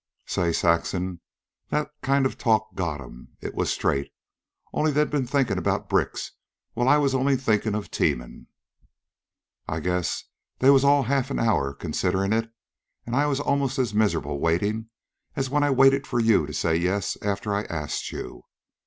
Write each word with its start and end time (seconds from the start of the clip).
"Say, 0.25 0.51
Saxon, 0.51 1.21
that 1.69 1.91
kind 2.01 2.25
of 2.25 2.35
talk 2.35 2.73
got 2.73 2.99
'em. 2.99 3.37
It 3.39 3.53
was 3.53 3.69
straight. 3.69 4.11
Only 4.73 4.91
they'd 4.91 5.11
been 5.11 5.27
thinkin' 5.27 5.59
about 5.59 5.89
bricks, 5.89 6.31
while 6.73 6.87
I 6.89 6.97
was 6.97 7.13
only 7.13 7.35
thinkin' 7.35 7.75
of 7.75 7.91
teamin'. 7.91 8.47
"I 9.67 9.79
guess 9.79 10.23
they 10.57 10.71
was 10.71 10.83
all 10.83 11.01
of 11.01 11.05
half 11.05 11.29
an 11.29 11.37
hour 11.37 11.71
considerin', 11.75 12.33
an' 12.33 13.13
I 13.13 13.27
was 13.27 13.39
almost 13.39 13.77
as 13.77 13.93
miserable 13.93 14.39
waitin' 14.39 14.89
as 15.35 15.51
when 15.51 15.61
I 15.61 15.69
waited 15.69 16.07
for 16.07 16.19
you 16.19 16.47
to 16.47 16.53
say 16.53 16.75
yes 16.77 17.15
after 17.21 17.53
I 17.53 17.65
asked 17.65 18.11
you. 18.11 18.45